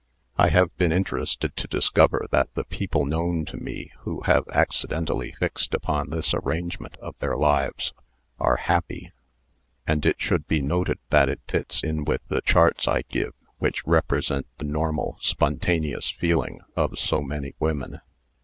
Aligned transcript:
I 0.35 0.49
have 0.49 0.75
been 0.77 0.91
interested 0.91 1.55
to 1.55 1.67
discover 1.67 2.25
that 2.31 2.51
the 2.55 2.63
people 2.63 3.05
known 3.05 3.45
to 3.45 3.55
me 3.57 3.91
who 3.99 4.21
have 4.21 4.47
accidentally 4.49 5.33
fixed 5.33 5.75
upon 5.75 6.09
this 6.09 6.33
arrangement 6.33 6.97
of 6.97 7.13
their 7.19 7.37
lives 7.37 7.93
are 8.39 8.55
happy: 8.55 9.11
and 9.85 10.03
it 10.03 10.19
should 10.19 10.47
be 10.47 10.59
noted 10.59 10.97
that 11.11 11.29
it 11.29 11.41
fits 11.47 11.83
in 11.83 12.03
with 12.03 12.21
the 12.29 12.41
charts 12.41 12.87
I 12.87 13.03
give 13.09 13.35
which 13.59 13.85
represent 13.85 14.47
the 14.57 14.65
normal, 14.65 15.17
spontaneous 15.21 16.09
feeling 16.09 16.61
of 16.75 16.97
so 16.97 17.21
many 17.21 17.53
women. 17.59 18.01